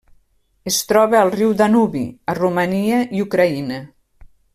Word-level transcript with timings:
Es 0.71 0.77
troba 0.91 1.19
al 1.19 1.29
riu 1.35 1.53
Danubi 1.59 2.01
a 2.33 2.37
Romania 2.41 3.03
i 3.19 3.23
Ucraïna. 3.27 3.79